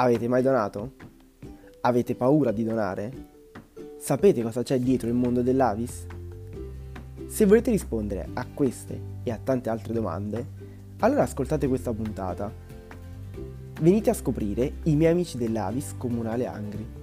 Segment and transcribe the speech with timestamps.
[0.00, 0.92] Avete mai donato?
[1.80, 3.12] Avete paura di donare?
[3.98, 6.06] Sapete cosa c'è dietro il mondo dell'Avis?
[7.26, 10.46] Se volete rispondere a queste e a tante altre domande,
[11.00, 12.48] allora ascoltate questa puntata.
[13.80, 16.97] Venite a scoprire i miei amici dell'Avis Comunale Angri.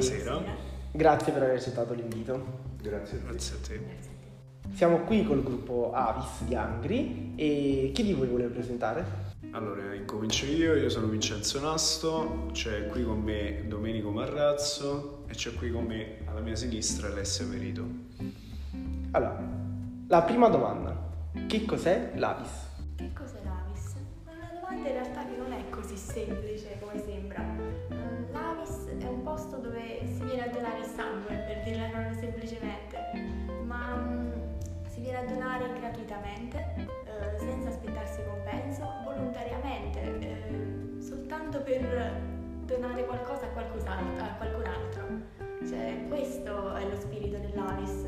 [0.00, 0.42] Buonasera.
[0.92, 2.58] Grazie per aver accettato l'invito.
[2.80, 3.26] Grazie a te.
[3.26, 3.80] Grazie a te.
[4.72, 9.28] Siamo qui col gruppo Avis di Angri e chi di voi vuole presentare?
[9.50, 15.54] Allora, incomincio io, io sono Vincenzo Nasto, c'è qui con me Domenico Marrazzo e c'è
[15.54, 17.84] qui con me alla mia sinistra Alessia Merito.
[19.10, 19.42] Allora,
[20.06, 20.96] la prima domanda,
[21.48, 22.68] che cos'è l'Avis?
[22.94, 23.94] Che cos'è l'Avis?
[24.24, 26.49] È una domanda in realtà che non è così semplice
[42.70, 45.02] donare qualcosa a, a qualcun altro.
[45.66, 48.06] Cioè, questo è lo spirito dell'Avis.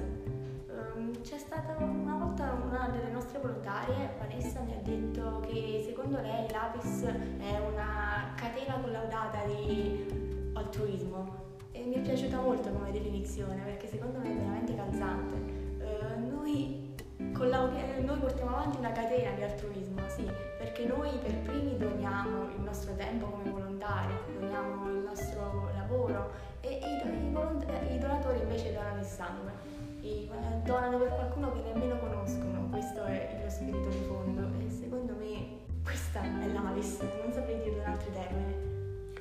[0.69, 6.21] Um, c'è stata una volta una delle nostre volontarie, Vanessa, mi ha detto che secondo
[6.21, 11.41] lei l'Avis è una catena collaudata di altruismo
[11.73, 15.61] e mi è piaciuta molto come definizione perché secondo me è veramente calzante.
[15.83, 20.31] Uh, noi, noi, portiamo avanti una catena di altruismo, sì,
[20.73, 26.31] perché noi per primi doniamo il nostro tempo come volontari, doniamo il nostro lavoro
[26.63, 29.53] e i, i, i donatori invece donano il sangue,
[30.01, 34.71] I, uh, donano per qualcuno che nemmeno conoscono, questo è lo spirito di fondo e
[34.71, 35.45] secondo me
[35.85, 38.71] questa è l'Avis, non saprei dire un altro termine.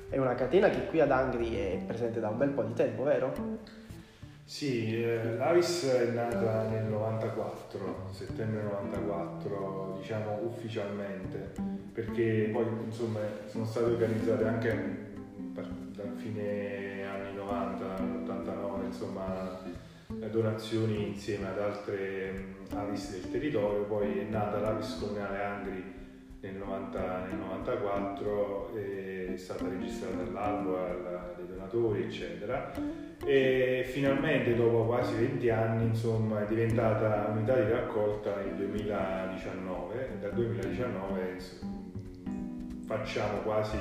[0.08, 3.02] È una catena che qui ad Angri è presente da un bel po' di tempo,
[3.02, 3.30] vero?
[4.52, 11.54] Sì, eh, l'Avis è nata nel 94, settembre 94, diciamo ufficialmente,
[11.90, 15.14] perché poi insomma sono state organizzate anche
[15.94, 19.58] dal fine anni 90, 89, insomma
[20.30, 26.01] donazioni insieme ad altre Avis del territorio, poi è nata l'Avis Comunale Angri
[26.42, 30.76] nel, 90, nel 94 è stata registrata all'albo
[31.36, 32.72] dei donatori eccetera.
[33.24, 40.32] E finalmente dopo quasi 20 anni insomma è diventata unità di raccolta nel 2019 dal
[40.32, 41.38] 2019
[42.84, 43.78] facciamo quasi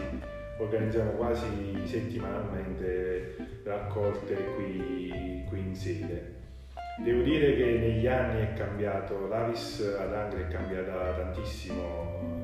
[0.59, 6.35] organizziamo quasi settimanalmente raccolte qui, qui in sede.
[7.03, 12.40] Devo dire che negli anni è cambiato, l'Avis ad Angri è cambiata tantissimo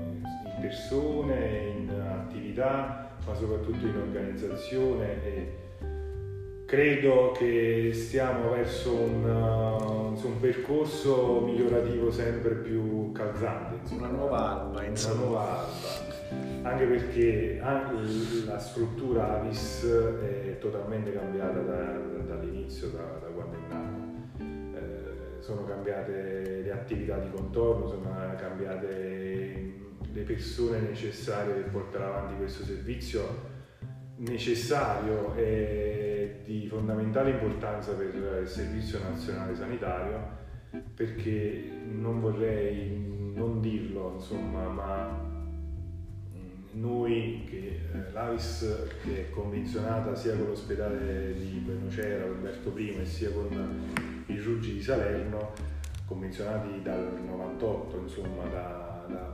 [0.60, 5.66] persone, in attività, ma soprattutto in organizzazione e
[6.68, 13.76] credo che stiamo verso un, uh, un percorso migliorativo sempre più calzante.
[13.82, 14.08] Insomma.
[14.08, 15.14] Una nuova alba, insomma.
[15.16, 16.70] Una nuova alba.
[16.70, 17.62] Anche perché
[18.46, 21.98] la struttura Avis è totalmente cambiata da,
[22.28, 24.76] dall'inizio, da, da, quando è nato.
[24.78, 32.36] Eh, sono cambiate le attività di contorno, sono cambiate le persone necessarie per portare avanti
[32.38, 33.56] questo servizio
[34.18, 40.36] necessario e di fondamentale importanza per il Servizio Nazionale Sanitario
[40.96, 45.36] perché non vorrei non dirlo insomma ma
[46.72, 53.06] noi che eh, l'Avis che è convenzionata sia con l'ospedale di Buenocera, Alberto I e
[53.06, 53.94] sia con
[54.28, 55.54] i Ruggi di Salerno
[56.06, 58.87] convenzionati dal 98 insomma da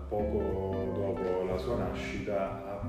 [0.08, 2.82] poco dopo la sua nascita ha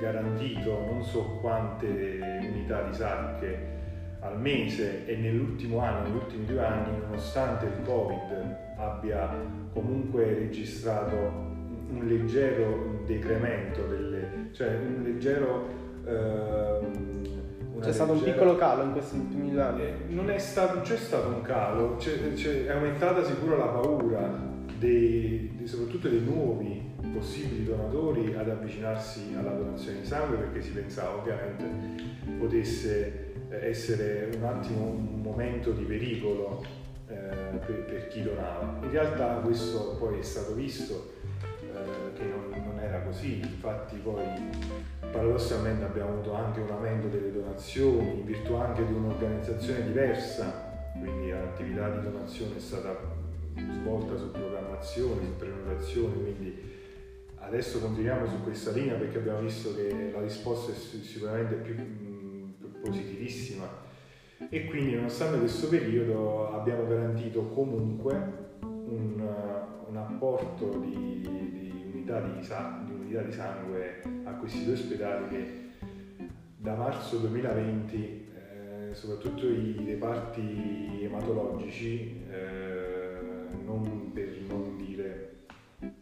[0.00, 1.86] garantito non so quante
[2.42, 3.76] unità di sacche
[4.20, 9.30] al mese e nell'ultimo anno, negli ultimi due anni, nonostante il Covid abbia
[9.72, 11.14] comunque registrato
[11.90, 15.66] un leggero decremento, delle, cioè un leggero...
[16.04, 17.26] Eh,
[17.80, 19.82] c'è stato un piccolo calo in questi ultimi anni?
[19.82, 24.56] Eh, non è stato, c'è stato un calo, c'è, c'è, è aumentata sicuro la paura
[24.78, 31.16] dei, soprattutto dei nuovi possibili donatori ad avvicinarsi alla donazione di sangue perché si pensava
[31.16, 31.64] ovviamente
[32.38, 36.64] potesse eh, essere un attimo un momento di pericolo
[37.08, 37.14] eh,
[37.64, 38.78] per, per, chi donava.
[38.82, 41.14] In realtà questo poi è stato visto
[41.62, 44.24] eh, che non, non, era così, infatti poi
[45.10, 51.30] paradossalmente abbiamo avuto anche un aumento delle donazioni in virtù anche di un'organizzazione diversa, quindi
[51.30, 53.17] l'attività di donazione è stata
[53.80, 56.76] svolta su programmazione, su prenotazione, quindi
[57.36, 62.80] adesso continuiamo su questa linea perché abbiamo visto che la risposta è sicuramente più, più
[62.82, 63.86] positivissima.
[64.50, 69.20] E quindi nonostante questo periodo abbiamo garantito comunque un,
[69.88, 72.32] un apporto di, di, unità di,
[72.84, 75.68] di, unità di, sangue a questi due ospedali che
[76.56, 82.67] da marzo 2020 eh, soprattutto i reparti ematologici eh,
[83.68, 85.36] non per non dire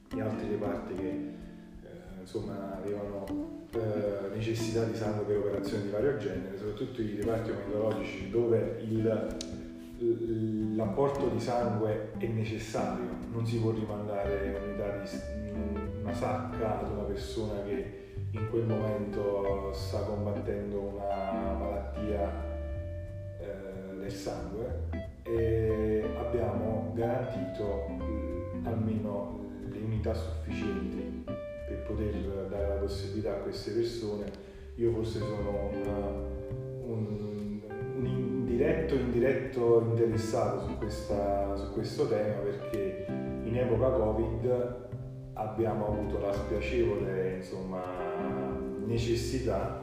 [0.08, 6.16] gli altri reparti che eh, insomma avevano eh, necessità di sangue per operazioni di vario
[6.16, 13.72] genere, soprattutto i reparti oncologici dove il, l'apporto di sangue è necessario, non si può
[13.72, 15.08] rimandare unità di,
[16.02, 22.30] una sacca ad una persona che in quel momento sta combattendo una malattia
[23.40, 25.04] eh, del sangue.
[25.22, 27.86] E abbiamo garantito
[28.64, 29.38] almeno
[29.68, 31.24] le unità sufficienti
[31.68, 34.24] per poter dare la possibilità a queste persone.
[34.76, 35.98] Io forse sono una,
[36.86, 37.60] un,
[37.98, 43.06] un indiretto indiretto interessato su, questa, su questo tema perché
[43.44, 44.84] in epoca Covid
[45.34, 47.82] abbiamo avuto la spiacevole insomma,
[48.86, 49.82] necessità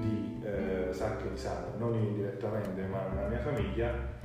[0.00, 4.17] di eh, sacche di sangue, non io indirettamente ma nella mia famiglia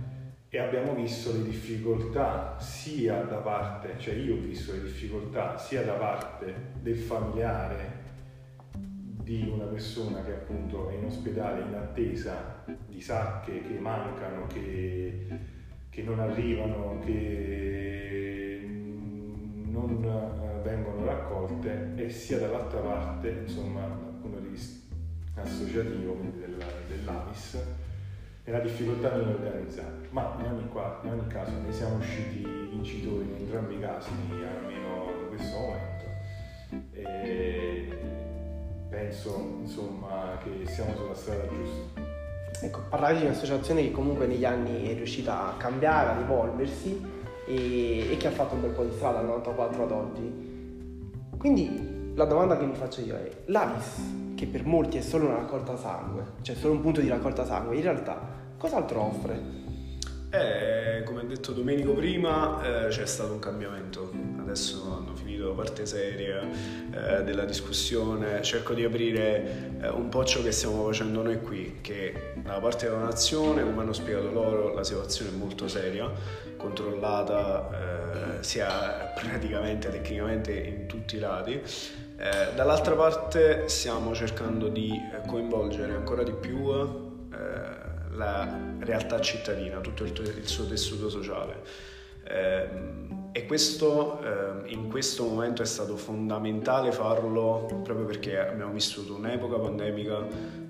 [0.55, 5.81] e abbiamo visto le difficoltà sia da parte, cioè io ho visto le difficoltà sia
[5.81, 8.01] da parte del familiare
[8.75, 15.25] di una persona che appunto è in ospedale in attesa di sacche che mancano, che,
[15.89, 18.61] che non arrivano, che
[19.71, 24.93] non eh, vengono raccolte e sia dall'altra parte, insomma, dal punto di vista
[25.33, 26.43] associativo, quindi
[28.43, 30.07] dell'AVIS, nella difficoltà di organizzare.
[30.09, 34.09] Ma in ogni, qua, in ogni, caso ne siamo usciti vincitori in entrambi i casi,
[34.29, 35.91] almeno in questo momento.
[36.91, 37.97] E
[38.89, 42.01] penso insomma che siamo sulla strada giusta.
[42.61, 47.01] Ecco, parlavi di un'associazione che comunque negli anni è riuscita a cambiare, ad evolversi
[47.45, 50.51] e, e che ha fatto un bel po' di strada dal 94 ad oggi.
[51.37, 54.01] Quindi la domanda che mi faccio io è, l'Avis
[54.35, 57.75] che per molti è solo una raccolta sangue, cioè solo un punto di raccolta sangue,
[57.75, 58.19] in realtà
[58.57, 59.61] cos'altro offre?
[60.33, 64.11] Eh, come ha detto Domenico prima, eh, c'è stato un cambiamento.
[64.39, 68.41] Adesso hanno finito la parte seria eh, della discussione.
[68.41, 72.87] Cerco di aprire eh, un po' ciò che stiamo facendo noi qui, che dalla parte
[72.87, 76.11] della nazione, come hanno spiegato loro, la situazione è molto seria,
[76.57, 81.61] controllata eh, sia praticamente tecnicamente in tutti i lati.
[82.23, 89.81] Eh, dall'altra parte stiamo cercando di eh, coinvolgere ancora di più eh, la realtà cittadina,
[89.81, 91.61] tutto il, il suo tessuto sociale.
[92.23, 92.69] Eh,
[93.33, 99.57] e questo eh, in questo momento è stato fondamentale farlo proprio perché abbiamo vissuto un'epoca
[99.57, 100.25] pandemica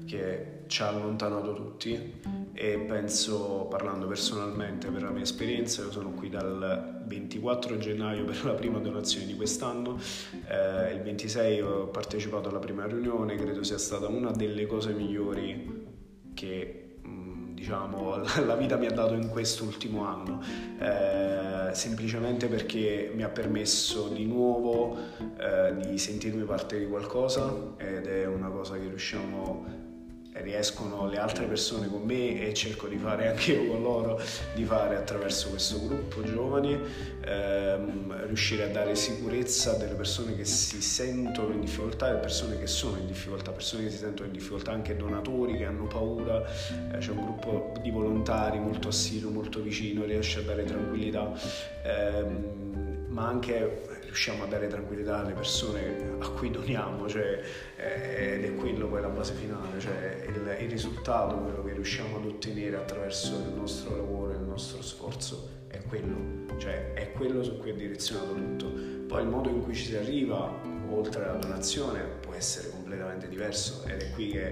[0.07, 2.21] che ci ha allontanato tutti
[2.55, 8.45] e penso, parlando personalmente per la mia esperienza, io sono qui dal 24 gennaio per
[8.45, 9.99] la prima donazione di quest'anno,
[10.47, 15.87] eh, il 26 ho partecipato alla prima riunione, credo sia stata una delle cose migliori
[16.35, 20.39] che mm, diciamo, la vita mi ha dato in quest'ultimo anno,
[20.79, 24.95] eh, semplicemente perché mi ha permesso di nuovo
[25.39, 29.82] eh, di sentirmi parte di qualcosa ed è una cosa che riusciamo
[30.43, 34.21] riescono le altre persone con me e cerco di fare anche io con loro,
[34.53, 36.77] di fare attraverso questo gruppo giovani,
[37.25, 42.67] ehm, riuscire a dare sicurezza delle persone che si sentono in difficoltà e persone che
[42.67, 46.97] sono in difficoltà, persone che si sentono in difficoltà, anche donatori che hanno paura, eh,
[46.97, 51.31] c'è un gruppo di volontari molto assiduo, molto vicino, riesce a dare tranquillità,
[51.83, 57.41] ehm, ma anche riusciamo a dare tranquillità alle persone a cui doniamo, cioè,
[57.75, 62.17] eh, ed è quello poi la base finale, cioè il, il, risultato, quello che riusciamo
[62.17, 67.57] ad ottenere attraverso il nostro lavoro, il nostro sforzo, è quello, cioè è quello su
[67.57, 68.71] cui è direzionato tutto.
[69.07, 73.83] Poi il modo in cui ci si arriva, oltre alla donazione, può essere completamente diverso
[73.87, 74.45] ed è qui che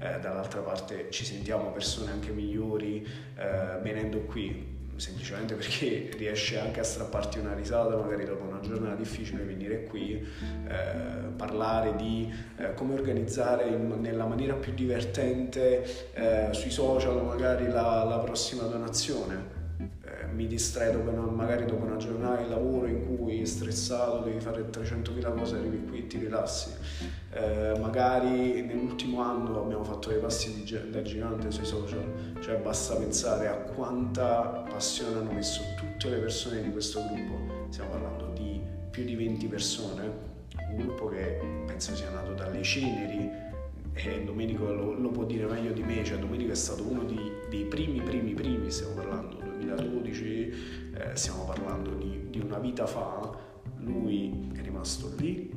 [0.00, 6.80] eh, dall'altra parte ci sentiamo persone anche migliori eh, venendo qui semplicemente perché riesce anche
[6.80, 12.74] a strapparti una risata magari dopo una giornata difficile venire qui eh, parlare di eh,
[12.74, 19.55] come organizzare in, nella maniera più divertente eh, sui social magari la, la prossima donazione
[20.36, 24.68] mi distrae dopo una, magari dopo una giornata di lavoro in cui stressato devi fare
[24.70, 26.70] 300.000 cose arrivi qui e ti rilassi.
[27.32, 32.96] Eh, magari nell'ultimo anno abbiamo fatto dei passi di, da gigante sui social, cioè basta
[32.96, 38.60] pensare a quanta passione hanno messo tutte le persone di questo gruppo, stiamo parlando di
[38.90, 40.34] più di 20 persone,
[40.70, 43.44] un gruppo che penso sia nato dalle ceneri.
[43.98, 47.18] E Domenico lo, lo, può dire meglio di me, cioè Domenico è stato uno di,
[47.48, 50.52] dei primi, primi, primi, stiamo parlando 2012,
[50.94, 53.36] eh, stiamo parlando di, di, una vita fa,
[53.78, 55.50] lui è rimasto lì,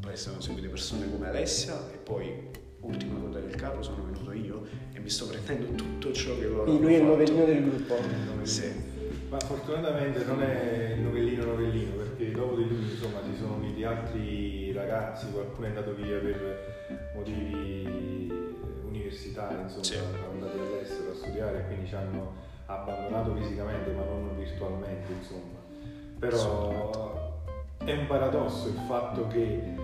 [0.00, 4.64] poi sono seguite persone come Alessia e poi ultima ruota del carro sono venuto io
[4.92, 7.94] e mi sto prendendo tutto ciò che loro lui è il novellino del gruppo.
[8.42, 8.90] Sì.
[9.28, 13.84] Ma fortunatamente non è il novellino novellino perché dopo di lui insomma ci sono uniti
[13.84, 18.30] altri ragazzi, qualcuno è andato via per motivi
[18.84, 19.94] universitari, insomma, sì.
[19.94, 25.60] sono andati all'estero a studiare e quindi ci hanno abbandonato fisicamente ma non virtualmente insomma.
[26.18, 27.40] Però
[27.84, 29.74] è un paradosso il fatto che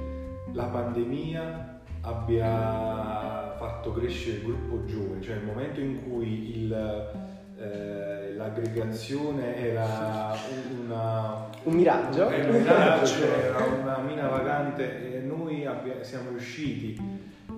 [0.53, 7.27] la pandemia abbia fatto crescere il gruppo giovane, cioè il momento in cui il
[7.61, 10.33] eh, l'aggregazione era
[10.81, 16.97] una, un miraggio, era un miraggio era una mina vagante e noi abbia, siamo riusciti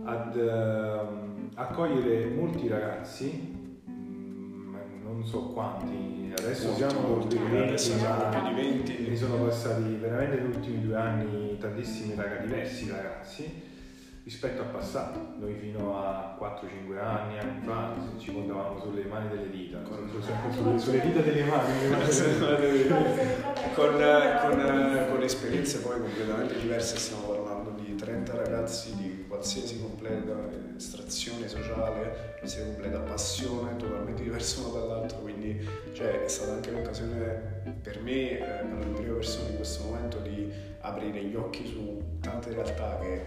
[0.04, 3.59] ad uh, accogliere molti ragazzi
[5.20, 10.36] non so quanti adesso siamo molti, 20, ma più di 20 ne sono passati veramente
[10.36, 13.68] negli ultimi due anni tantissimi ragazzi diversi ragazzi
[14.22, 15.34] rispetto al passato.
[15.38, 21.00] Noi fino a 4-5 anni, anni fa, ci contavamo sulle mani delle dita, sulle, sulle
[21.00, 21.72] dita delle mani.
[23.74, 27.39] con, con, con, esperienze poi completamente diverse, stiamo parlando
[28.00, 30.32] 30 ragazzi di qualsiasi completa
[30.74, 37.74] estrazione sociale, qualsiasi completa passione, totalmente diversa uno dall'altro, quindi cioè, è stata anche l'occasione
[37.82, 42.02] per me, eh, per le prime persone in questo momento, di aprire gli occhi su
[42.20, 43.26] tante realtà che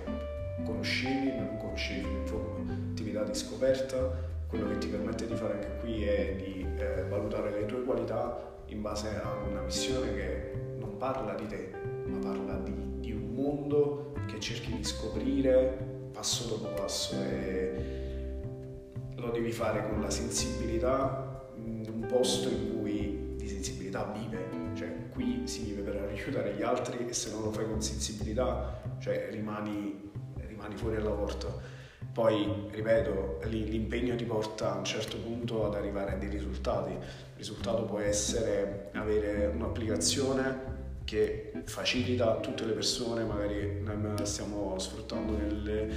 [0.65, 4.31] conoscevi ma non conoscevi, insomma, attività di scoperta.
[4.47, 8.55] Quello che ti permette di fare anche qui è di eh, valutare le tue qualità
[8.67, 11.71] in base a una missione che non parla di te,
[12.05, 14.12] ma parla di, di un mondo
[14.43, 18.41] cerchi di scoprire passo dopo passo e
[19.15, 25.07] lo devi fare con la sensibilità in un posto in cui di sensibilità vive, cioè
[25.09, 29.29] qui si vive per aiutare gli altri e se non lo fai con sensibilità, cioè
[29.31, 30.11] rimani
[30.57, 31.47] mani fuori dalla porta.
[32.11, 36.91] Poi, ripeto, l'impegno ti porta a un certo punto ad arrivare a dei risultati.
[36.91, 36.99] Il
[37.35, 40.72] risultato può essere avere un'applicazione
[41.03, 45.89] che facilita a tutte le persone, magari noi stiamo sfruttando nelle,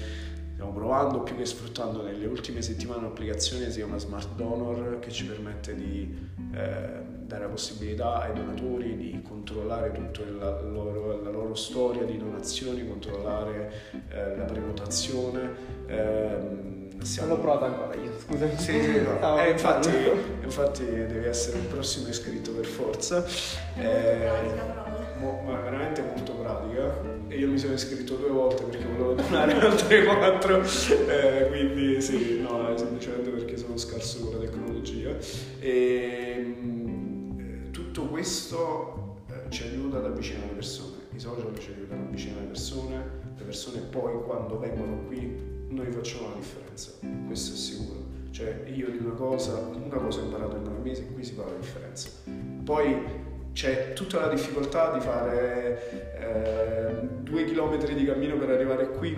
[0.52, 5.10] stiamo provando più che sfruttando nelle ultime settimane un'applicazione che si chiama Smart Donor che
[5.10, 6.16] ci permette di
[6.54, 12.16] eh, dare la possibilità ai donatori di controllare tutta la loro, la loro storia di
[12.16, 13.72] donazioni, controllare
[14.08, 15.74] eh, la prenotazione.
[15.86, 17.28] Eh, siamo...
[17.28, 18.56] Non l'ho provata ancora io, scusami.
[18.56, 19.38] Sì, sì, no.
[19.38, 19.90] eh, infatti,
[20.42, 23.24] infatti devi essere il prossimo iscritto per forza.
[23.76, 27.14] Eh, mo, ma veramente molto pratica.
[27.28, 30.62] E io mi sono iscritto due volte perché volevo donare altre quattro.
[30.62, 35.16] Eh, quindi sì no semplicemente perché sono scarso con la tecnologia.
[35.58, 36.54] E
[37.70, 42.40] tutto questo eh, ci aiuta ad avvicinare le persone, i social ci aiutano ad avvicinare
[42.42, 43.04] le persone,
[43.36, 46.92] le persone poi quando vengono qui noi facciamo la differenza,
[47.26, 48.04] questo è sicuro.
[48.30, 51.44] Cioè io di una cosa, una cosa ho imparato in nove mesi qui si fa
[51.44, 52.10] la differenza.
[52.64, 53.24] Poi
[53.56, 59.16] c'è tutta la difficoltà di fare eh, due chilometri di cammino per arrivare qui,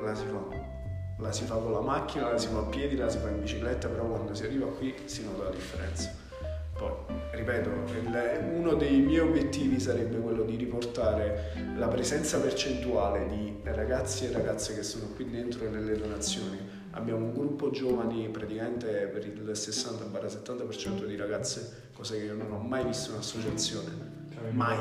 [0.00, 0.70] la si fa.
[1.18, 3.40] La si fa con la macchina, la si fa a piedi, la si fa in
[3.40, 6.14] bicicletta, però quando si arriva qui si nota la differenza.
[6.78, 6.92] Poi
[7.32, 7.70] ripeto,
[8.52, 14.76] uno dei miei obiettivi sarebbe quello di riportare la presenza percentuale di ragazzi e ragazze
[14.76, 16.71] che sono qui dentro nelle donazioni.
[16.92, 22.58] Abbiamo un gruppo giovani praticamente per il 60-70% di ragazze, cosa che io non ho
[22.58, 24.10] mai visto in un'associazione.
[24.50, 24.78] Mai,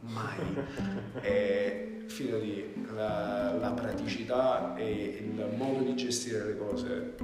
[0.00, 0.38] mai.
[1.20, 7.14] E fidati, la, la praticità e il modo di gestire le cose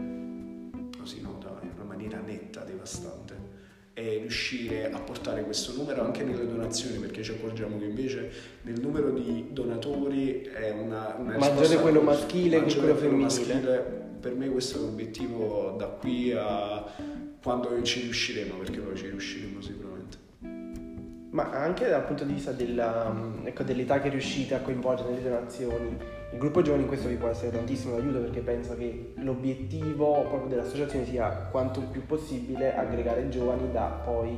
[0.96, 3.54] lo si nota in una maniera netta, devastante
[3.98, 8.30] e riuscire a portare questo numero anche nelle donazioni perché ci accorgiamo che invece
[8.62, 14.05] nel numero di donatori è una, una maggiore quello maschile che quello femminile maschile.
[14.26, 16.84] Per me questo è l'obiettivo da qui a
[17.40, 20.18] quando ci riusciremo perché poi ci riusciremo sicuramente
[21.30, 23.14] ma anche dal punto di vista della,
[23.44, 25.96] ecco, dell'età che riuscite a coinvolgere nelle donazioni
[26.32, 30.48] il gruppo giovani in questo vi può essere tantissimo d'aiuto perché penso che l'obiettivo proprio
[30.48, 34.36] dell'associazione sia quanto più possibile aggregare giovani da poi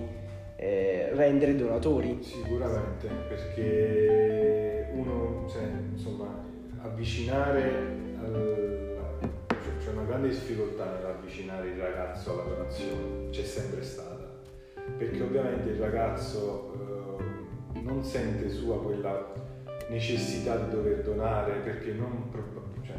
[0.56, 2.18] eh, rendere donatori.
[2.20, 6.26] Sicuramente, perché uno, cioè, insomma,
[6.82, 7.70] avvicinare,
[8.20, 8.87] al,
[9.88, 14.28] c'è una grande difficoltà nell'avvicinare il ragazzo alla donazione, c'è sempre stata,
[14.98, 17.16] perché ovviamente il ragazzo
[17.74, 19.32] eh, non sente sua quella
[19.88, 22.30] necessità di dover donare perché non
[22.84, 22.96] cioè,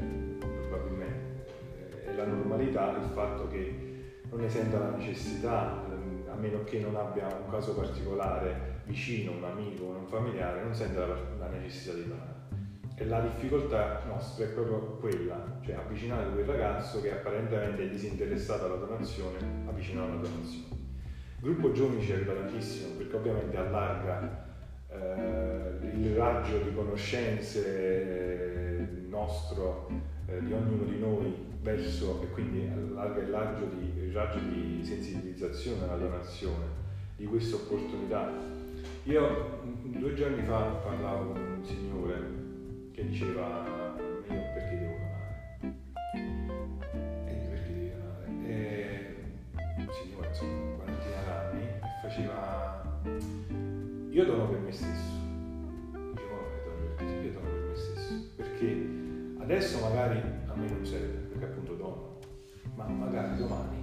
[0.67, 1.45] probabilmente
[1.77, 3.87] eh, è la normalità il fatto che
[4.31, 5.85] non ne senta la necessità,
[6.27, 10.97] a meno che non abbia un caso particolare vicino, un amico, un familiare, non sente
[10.97, 12.38] la, la necessità di donare.
[13.01, 18.65] E la difficoltà nostra è proprio quella, cioè avvicinare quel ragazzo che apparentemente è disinteressato
[18.65, 20.75] alla donazione, avvicinare alla donazione.
[21.37, 24.45] Il gruppo giovani ci aiuta tantissimo perché ovviamente allarga
[24.89, 29.89] eh, il raggio di conoscenze eh, nostro,
[30.25, 34.81] eh, di ognuno di noi verso e quindi allarga il raggio di, il raggio di
[34.83, 36.65] sensibilizzazione alla donazione
[37.15, 38.29] di questa opportunità.
[39.03, 42.38] Io due giorni fa parlavo con un signore
[42.99, 43.95] che diceva
[44.27, 45.77] io perché devo donare?
[47.27, 48.25] E perché devi donare?
[48.45, 49.15] E
[49.77, 51.65] un signore insomma, quarantina d'anni
[52.01, 53.01] faceva
[54.09, 55.17] io dono per me stesso.
[56.11, 58.13] Dicevo, io dono per me stesso.
[58.35, 58.87] Perché
[59.39, 62.19] adesso magari a me non serve, perché appunto dono,
[62.75, 63.77] ma magari domani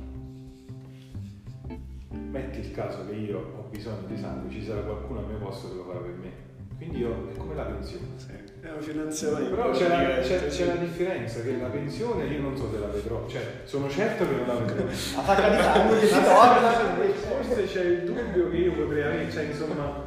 [2.11, 5.71] metti il caso che io ho bisogno di sangue, ci sarà qualcuno al mio posto
[5.71, 6.45] che lo farà per me.
[6.77, 8.05] Quindi io è come la pensione.
[8.17, 9.55] Sì, è una finanziamento.
[9.55, 12.87] Però c'è la, c'è, c'è la, differenza che la pensione io non so se la
[12.87, 14.85] vedrò, cioè sono certo che non la vedrò.
[15.99, 17.09] Di sangue.
[17.13, 20.05] Forse c'è il dubbio che io potrei avere, cioè insomma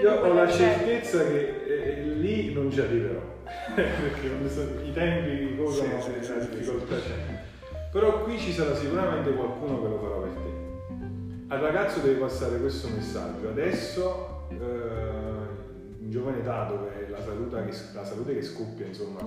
[0.00, 3.20] io ho la certezza che eh, lì non ci arriverò,
[3.74, 7.42] perché so, i tempi corrono sì, sì, la difficoltà c'è.
[7.92, 11.54] Però qui ci sarà sicuramente qualcuno che lo farà per te.
[11.54, 13.48] Al ragazzo deve passare questo messaggio.
[13.48, 15.43] Adesso, eh,
[16.14, 19.18] giovane età, dove la salute, che, la salute che scoppia, insomma,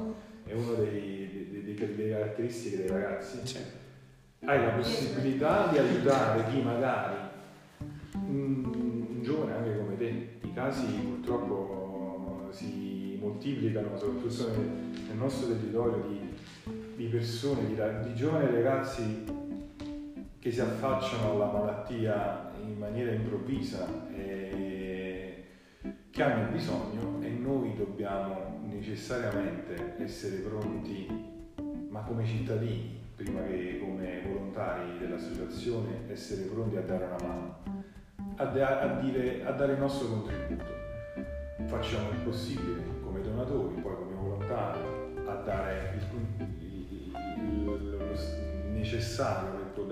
[0.45, 3.59] è una delle caratteristiche dei ragazzi, C'è.
[4.45, 7.15] hai la possibilità di aiutare chi magari
[8.13, 8.63] un,
[9.09, 14.69] un giovane anche come te casi purtroppo si moltiplicano, soprattutto nel,
[15.09, 17.75] nel nostro territorio, di, di persone, di,
[18.07, 19.25] di, giovani ragazzi
[20.39, 24.46] che si affacciano alla malattia in maniera improvvisa e
[26.17, 31.07] che hanno bisogno e noi dobbiamo necessariamente essere pronti,
[31.89, 37.57] ma come cittadini, prima che come volontari dell'associazione, essere pronti a dare una mano
[38.37, 40.65] a, da, a, dire, a dare il nostro contributo.
[41.67, 44.79] Facciamo il possibile come donatori, poi come volontari,
[45.23, 46.03] a dare il,
[46.61, 49.83] il, il, necessario per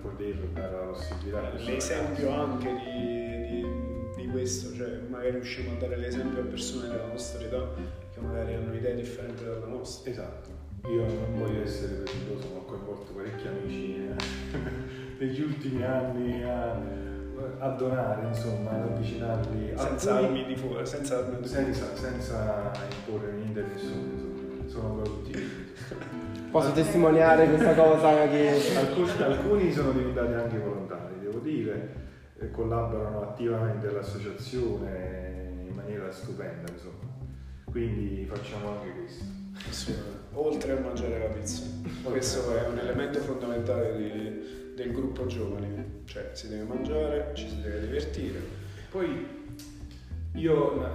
[0.00, 1.50] poter, dare la possibilità.
[1.50, 3.35] L'esempio anche di,
[5.26, 7.68] magari riusciamo a dare l'esempio a persone della nostra età
[8.12, 10.10] che magari hanno idee differenti dalla nostra.
[10.10, 10.64] Esatto.
[10.86, 14.14] Io non voglio essere presuntuoso, ma ho coinvolto parecchi amici eh,
[15.18, 16.78] negli ultimi anni a,
[17.58, 23.32] a donare, insomma, ad avvicinarli senza armi di fuoco, senza armi di senza, senza imporre
[23.32, 25.74] niente a nessuno, insomma, sono produttivi.
[26.50, 28.76] Posso testimoniare questa cosa che...
[28.76, 32.05] Alcuni, alcuni sono diventati anche volontari, devo dire,
[32.50, 37.14] collaborano attivamente all'associazione in maniera stupenda, insomma.
[37.64, 39.24] Quindi facciamo anche questo.
[40.32, 41.64] Oltre a mangiare la pizza.
[42.02, 47.62] Questo è un elemento fondamentale di del gruppo giovani, cioè si deve mangiare, ci si
[47.62, 48.38] deve divertire.
[48.90, 49.26] Poi
[50.34, 50.86] io,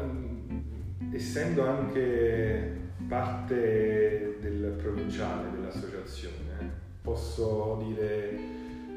[1.12, 2.78] essendo anche
[3.08, 8.40] parte del provinciale dell'associazione, posso dire,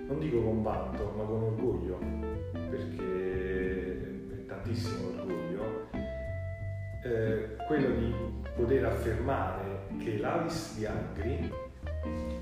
[0.06, 1.98] non dico con vanto, ma con orgoglio,
[2.70, 5.88] perché è tantissimo orgoglio,
[7.02, 8.14] eh, quello di
[8.54, 11.52] poter affermare che l'Avis di Angri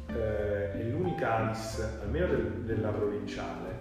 [0.08, 3.80] eh, è l'unica Alice, almeno del, della provinciale,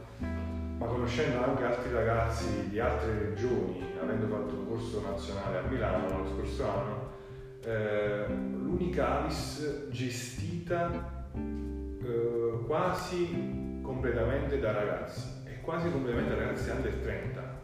[0.77, 6.07] ma conoscendo anche altri ragazzi di altre regioni, avendo fatto un corso nazionale a Milano
[6.07, 7.09] l'anno scorso anno,
[7.63, 16.93] eh, l'unica Alice gestita eh, quasi completamente da ragazzi e quasi completamente da ragazzi under
[16.93, 17.59] 30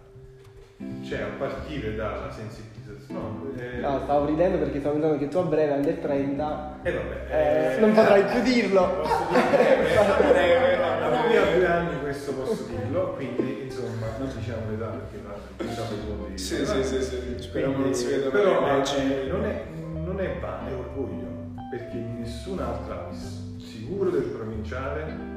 [1.08, 2.76] cioè a partire dalla sensibilità
[3.08, 3.80] No, eh...
[3.80, 7.76] no, stavo ridendo perché stavo pensando che tu a breve under 30 eh, vabbè, eh,
[7.76, 9.02] eh, non potrai più dirlo.
[9.02, 14.88] Posso dire a breve, a due anni questo posso dirlo, quindi insomma non diciamo l'età
[14.88, 15.18] perché
[15.58, 16.38] l'età per conti.
[16.38, 19.64] Sì, sì, sì, sì, speriamo non si veda però eh, non è,
[19.94, 21.28] non è vano, è orgoglio,
[21.70, 23.10] perché nessun'altra
[23.58, 25.37] sicuro del provinciale di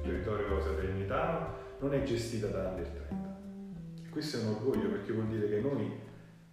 [0.00, 3.38] sul territorio salernitano, non è gestita da under 30.
[4.10, 6.08] Questo è un orgoglio perché vuol dire che noi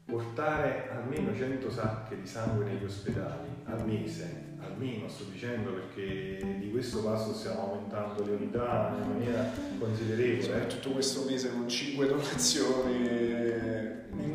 [0.05, 6.71] portare almeno 100 sacche di sangue negli ospedali al mese almeno sto dicendo perché di
[6.71, 10.67] questo passo stiamo aumentando le unità in maniera considerevole.
[10.67, 13.55] Tutto questo mese con 5 donazioni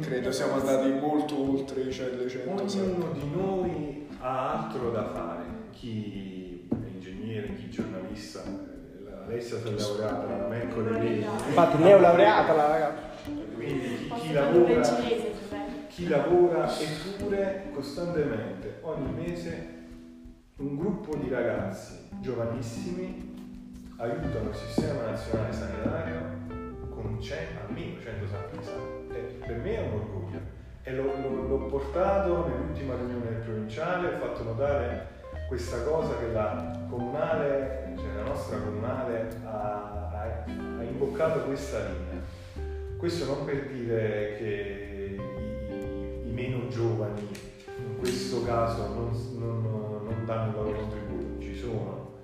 [0.01, 2.51] credo siamo andati molto oltre i 100.
[2.51, 8.43] Ognuno di noi ha altro da fare, chi è ingegnere, chi è giornalista,
[9.39, 11.19] Si è laureata, la mercoledì.
[11.21, 13.11] Infatti lei è laureata la ragazza.
[13.55, 14.83] Quindi chi, chi lavora,
[15.89, 19.81] chi lavora eppure costantemente, ogni mese,
[20.57, 23.31] un gruppo di ragazzi giovanissimi
[23.97, 26.21] aiutano il sistema nazionale sanitario
[26.91, 30.41] con 100, almeno 100 santi E per me è un orgoglio
[30.83, 35.12] e l'ho, l'ho, l'ho portato nell'ultima riunione del provinciale, ho fatto notare
[35.53, 42.23] questa cosa che la comunale, cioè la nostra comunale ha, ha, imboccato questa linea.
[42.97, 47.29] Questo non per dire che i, i meno giovani
[47.67, 49.61] in questo caso non, non,
[50.05, 52.21] non danno il loro contributo, ci sono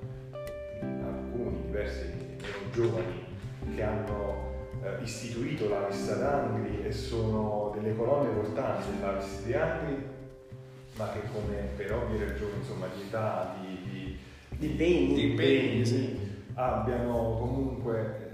[0.80, 3.26] alcuni diversi meno giovani
[3.74, 9.52] che hanno eh, istituito la Vista d'Angri e sono delle colonne portanti della Vista di
[9.52, 10.16] Angri,
[10.98, 14.18] ma che come per ovvie ragioni insomma, di età, di, di,
[14.56, 16.18] di impegni, di impegni sì.
[16.54, 18.32] abbiano comunque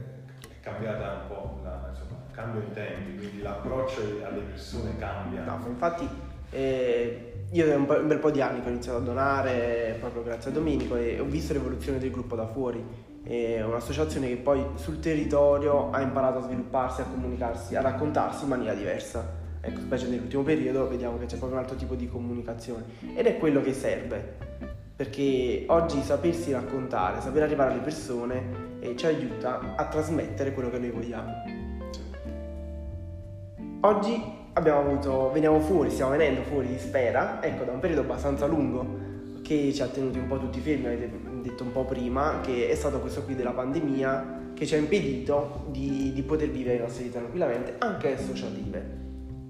[0.49, 5.45] è cambiata un po' la, insomma, cambio i tempi, quindi l'approccio alle persone cambia.
[5.45, 6.09] No, infatti
[6.51, 10.55] eh, io un, bel po' di anni che ho iniziato a donare proprio grazie a
[10.55, 12.83] Domenico e ho visto l'evoluzione del gruppo da fuori.
[13.23, 18.49] È un'associazione che poi sul territorio ha imparato a svilupparsi, a comunicarsi, a raccontarsi in
[18.49, 19.44] maniera diversa.
[19.67, 23.39] Ecco, specie nell'ultimo periodo vediamo che c'è proprio un altro tipo di comunicazione ed è
[23.39, 24.37] quello che serve,
[24.95, 28.43] perché oggi sapersi raccontare, saper arrivare alle persone
[28.81, 31.33] eh, ci aiuta a trasmettere quello che noi vogliamo.
[33.81, 34.23] Oggi
[34.53, 39.03] avuto, veniamo fuori, stiamo venendo fuori di Spera, ecco, da un periodo abbastanza lungo
[39.43, 41.11] che ci ha tenuti un po' tutti fermi, avete
[41.43, 45.67] detto un po' prima, che è stato questo qui della pandemia che ci ha impedito
[45.71, 49.04] di, di poter vivere le nostre vite tranquillamente, anche associative.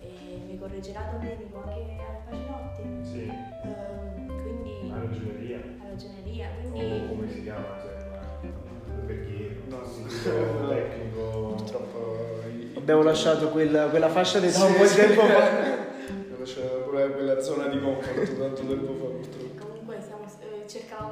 [0.00, 2.82] e mi correggerà Domenico anche al Pacinotti.
[3.02, 3.32] Sì.
[3.64, 5.58] Uh, quindi, a ragioneria.
[5.82, 7.04] A ragioneria, quindi...
[7.04, 7.78] O come si chiama?
[9.06, 11.54] Perché no, no, tecnico.
[11.56, 12.40] Purtroppo
[12.90, 14.52] abbiamo lasciato quella, quella fascia sì, di
[14.86, 14.96] sì.
[14.96, 15.46] tempo fa.
[16.08, 19.39] abbiamo lasciato quella zona di comfort tanto tempo fa purtroppo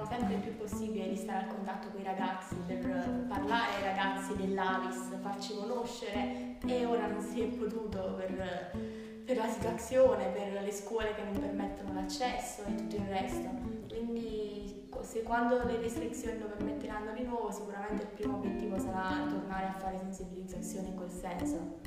[0.08, 5.14] sempre più possibile di stare a contatto con i ragazzi per parlare ai ragazzi dell'Avis,
[5.20, 8.72] farci conoscere e ora non si è potuto per,
[9.24, 13.48] per la situazione, per le scuole che non permettono l'accesso e tutto il resto.
[13.88, 19.66] Quindi se quando le restrizioni lo permetteranno di nuovo sicuramente il primo obiettivo sarà tornare
[19.66, 21.80] a fare sensibilizzazione in quel senso.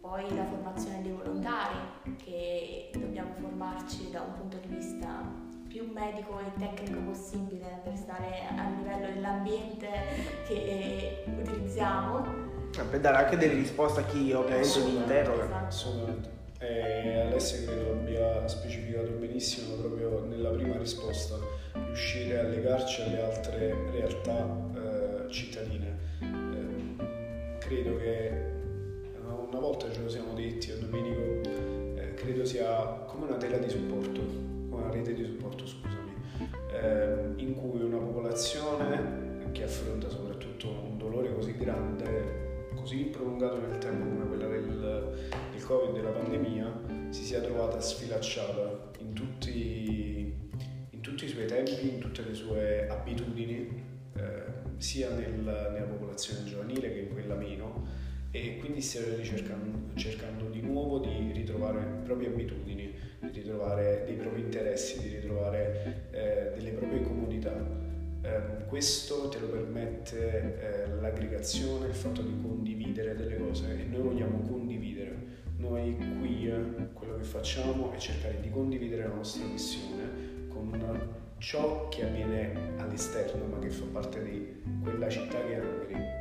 [0.00, 1.76] Poi la formazione dei volontari,
[2.16, 5.46] che dobbiamo formarci da un punto di vista
[5.78, 9.86] più medico e tecnico possibile per stare a livello dell'ambiente
[10.48, 12.26] che utilizziamo.
[12.76, 15.44] Eh, per dare anche delle risposte a chi ovviamente vi interroga.
[15.44, 15.66] Esatto.
[15.66, 16.36] Assolutamente.
[16.58, 21.36] E Alessia credo abbia specificato benissimo proprio nella prima risposta,
[21.74, 25.96] riuscire a legarci alle altre realtà eh, cittadine.
[26.20, 28.56] Eh, credo che
[29.48, 31.48] una volta ce lo siamo detti a Domenico,
[32.00, 36.12] eh, credo sia come una tela di supporto una rete di supporto, scusami,
[36.72, 43.78] eh, in cui una popolazione che affronta soprattutto un dolore così grande, così prolungato nel
[43.78, 50.34] tempo come quella del, del Covid, della pandemia, si sia trovata sfilacciata in tutti,
[50.90, 54.42] in tutti i suoi tempi, in tutte le sue abitudini, eh,
[54.76, 60.60] sia nel, nella popolazione giovanile che in quella meno e quindi stiamo cercando, cercando di
[60.60, 66.72] nuovo di ritrovare le proprie abitudini, di ritrovare dei propri interessi, di ritrovare eh, delle
[66.72, 67.86] proprie comodità.
[68.20, 74.02] Eh, questo te lo permette eh, l'aggregazione, il fatto di condividere delle cose e noi
[74.02, 75.36] vogliamo condividere.
[75.56, 81.88] Noi qui eh, quello che facciamo è cercare di condividere la nostra missione con ciò
[81.88, 86.17] che avviene all'esterno ma che fa parte di quella città che è Angri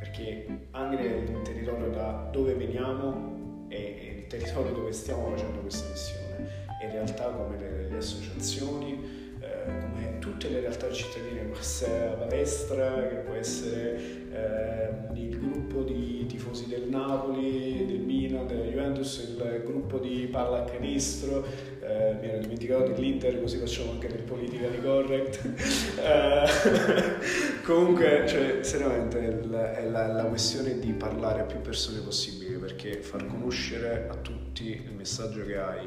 [0.00, 5.88] perché Angri è il territorio da dove veniamo e il territorio dove stiamo facendo questa
[5.90, 6.48] missione.
[6.80, 12.08] E in realtà come le, le associazioni, eh, come tutte le realtà cittadine, può essere
[12.08, 14.00] la palestra, che può essere
[14.32, 17.99] eh, il gruppo di tifosi del Napoli, del
[18.90, 21.44] Juventus, il gruppo di palla a canestro,
[21.80, 25.88] eh, mi ero dimenticato dell'Inter, così facciamo anche del politically correct.
[26.00, 26.46] Eh,
[27.62, 32.56] comunque, cioè, seriamente è, la, è la, la questione di parlare a più persone possibile,
[32.56, 35.86] perché far conoscere a tutti il messaggio che hai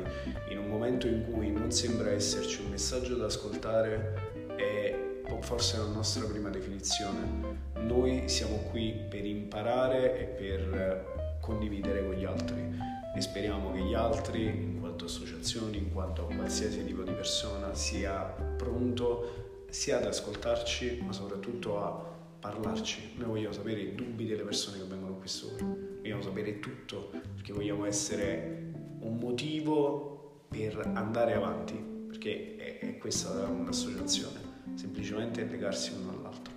[0.50, 4.14] in un momento in cui non sembra esserci un messaggio da ascoltare
[4.56, 4.96] è
[5.42, 7.62] forse la nostra prima definizione.
[7.82, 13.94] Noi siamo qui per imparare e per condividere con gli altri e speriamo che gli
[13.94, 18.22] altri, in quanto associazioni, in quanto qualsiasi tipo di persona, sia
[18.58, 23.14] pronto sia ad ascoltarci ma soprattutto a parlarci.
[23.16, 27.54] Noi vogliamo sapere i dubbi delle persone che vengono qui sopra, vogliamo sapere tutto perché
[27.54, 34.40] vogliamo essere un motivo per andare avanti, perché è, è questa un'associazione,
[34.76, 36.54] semplicemente legarsi uno all'altro.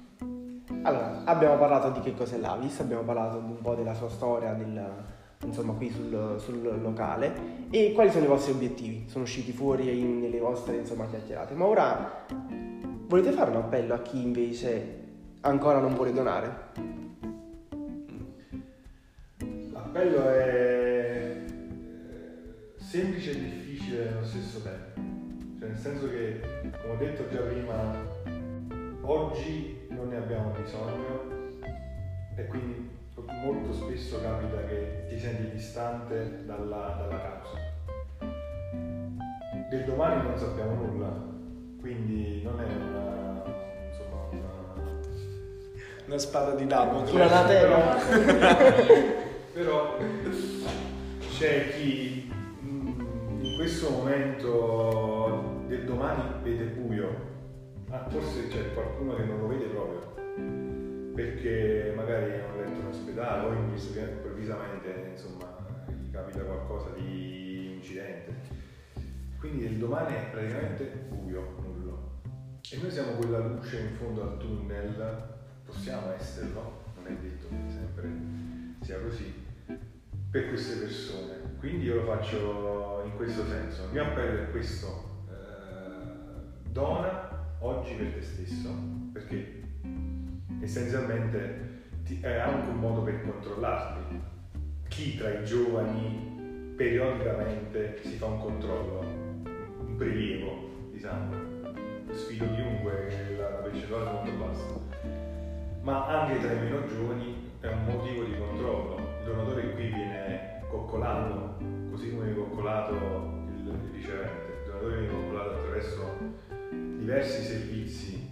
[0.82, 5.04] Allora, abbiamo parlato di che cos'è l'Avis, abbiamo parlato un po' della sua storia, del,
[5.44, 9.04] insomma qui sul, sul, locale e quali sono i vostri obiettivi?
[9.08, 12.26] Sono usciti fuori in, nelle vostre insomma chiacchierate, ma ora
[13.06, 15.04] volete fare un appello a chi invece
[15.40, 16.64] ancora non vuole donare?
[19.72, 21.44] L'appello è
[22.76, 25.00] semplice e difficile allo stesso tempo,
[25.58, 26.40] cioè nel senso che
[26.80, 27.94] come ho detto già prima,
[29.02, 31.34] oggi non ne abbiamo bisogno
[32.36, 37.74] e quindi molto spesso capita che ti senti distante dalla, dalla causa.
[39.70, 41.12] Del domani non sappiamo nulla,
[41.80, 43.42] quindi non è una,
[43.88, 44.82] insomma, una,
[46.06, 47.12] una spada di Damocle.
[47.12, 47.96] Una datena.
[49.52, 49.96] Però
[51.30, 52.30] c'è chi
[52.62, 57.34] mm, in questo momento del domani vede buio.
[57.90, 60.65] Ah, forse c'è qualcuno che non lo vede proprio
[61.16, 65.56] perché magari hanno letto in ospedale o improvvisamente insomma,
[65.88, 68.34] gli capita qualcosa di incidente.
[69.38, 72.20] Quindi il domani è praticamente buio, nullo.
[72.70, 77.70] E noi siamo quella luce in fondo al tunnel, possiamo esserlo, non è detto che
[77.70, 78.10] sempre
[78.82, 79.32] sia così,
[80.30, 81.54] per queste persone.
[81.58, 83.84] Quindi io lo faccio in questo senso.
[83.84, 88.68] Il mio appello è questo, eh, dona oggi per te stesso,
[89.12, 89.65] perché
[90.66, 91.84] essenzialmente
[92.20, 94.20] è anche un modo per controllarti.
[94.88, 101.54] Chi tra i giovani periodicamente si fa un controllo, un prelievo di sangue.
[102.10, 104.80] Sfido chiunque che la percentuale è molto bassa.
[105.82, 108.96] Ma anche tra i meno giovani è un motivo di controllo.
[109.20, 111.58] Il donatore qui viene coccolato,
[111.90, 114.62] così come viene coccolato il ricevente.
[114.64, 116.16] Il donatore viene coccolato attraverso
[116.70, 118.25] diversi servizi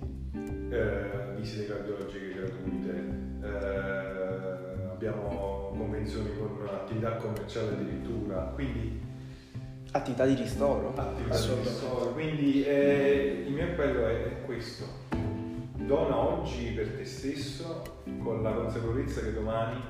[0.74, 3.04] eh, visite cardiologiche gratuite,
[3.42, 9.00] eh, abbiamo convenzioni con attività commerciali addirittura, quindi
[9.92, 10.92] attività di ristoro.
[10.96, 12.12] Attività di ristoro.
[12.12, 14.84] Quindi eh, il mio appello è, è questo.
[15.76, 17.82] Dona oggi per te stesso
[18.22, 19.80] con la consapevolezza che domani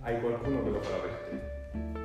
[0.00, 1.52] hai qualcuno che lo farà per te.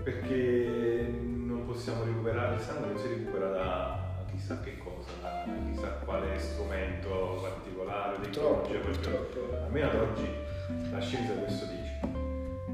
[0.03, 5.11] Perché non possiamo recuperare il sangue, non si recupera da chissà che cosa,
[6.09, 9.63] quale strumento particolare, purtroppo, purtroppo.
[9.63, 10.27] almeno ad oggi
[10.91, 11.99] la scienza questo dice.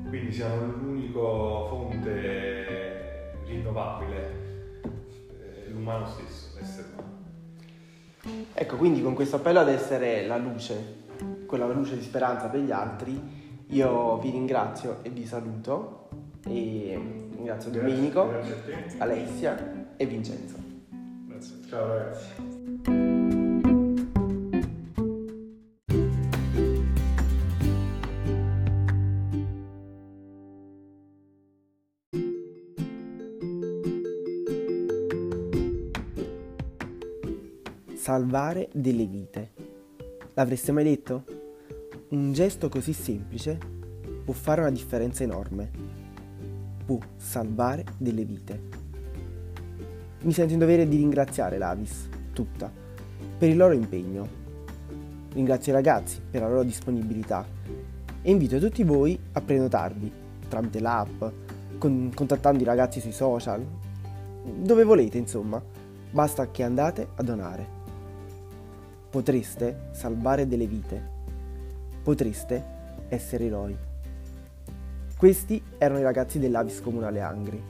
[0.07, 1.19] Quindi siamo l'unica
[1.67, 4.31] fonte rinnovabile,
[4.83, 7.13] eh, l'umano stesso, l'essere umano.
[8.53, 11.03] Ecco, quindi con questo appello ad essere la luce,
[11.45, 13.21] quella luce di speranza per gli altri,
[13.67, 16.07] io vi ringrazio e vi saluto
[16.47, 16.97] e
[17.33, 20.55] ringrazio Domenico, Grazie Alessia e Vincenzo.
[21.27, 21.55] Grazie.
[21.67, 22.54] Ciao ragazzi.
[38.05, 39.49] Salvare delle vite.
[40.35, 41.23] L'avreste mai detto?
[42.09, 43.57] Un gesto così semplice
[44.23, 45.71] può fare una differenza enorme.
[46.85, 48.61] Può salvare delle vite.
[50.21, 52.71] Mi sento in dovere di ringraziare l'Avis, tutta,
[53.39, 54.27] per il loro impegno.
[55.33, 57.43] Ringrazio i ragazzi per la loro disponibilità
[58.21, 60.11] e invito tutti voi a prenotarvi
[60.47, 61.23] tramite l'app,
[61.79, 63.65] con- contattando i ragazzi sui social,
[64.61, 65.59] dove volete insomma,
[66.11, 67.74] basta che andate a donare.
[69.15, 71.01] Potreste salvare delle vite,
[72.03, 72.61] potreste
[73.07, 73.73] essere eroi.
[75.17, 77.63] Questi erano i ragazzi dell'Avis Comunale Angri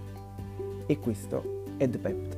[0.87, 2.34] e questo è The Pept.